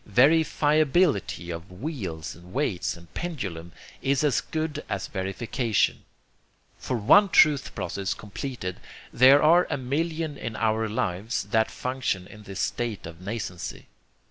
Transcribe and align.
VerifiABILITY 0.09 1.51
of 1.51 1.71
wheels 1.71 2.33
and 2.33 2.51
weights 2.53 2.97
and 2.97 3.13
pendulum 3.13 3.71
is 4.01 4.23
as 4.23 4.41
good 4.41 4.83
as 4.89 5.05
verification. 5.05 6.03
For 6.79 6.97
one 6.97 7.29
truth 7.29 7.75
process 7.75 8.15
completed 8.15 8.79
there 9.13 9.43
are 9.43 9.67
a 9.69 9.77
million 9.77 10.39
in 10.39 10.55
our 10.55 10.89
lives 10.89 11.43
that 11.51 11.69
function 11.69 12.25
in 12.25 12.41
this 12.45 12.61
state 12.61 13.05
of 13.05 13.17
nascency. 13.19 13.85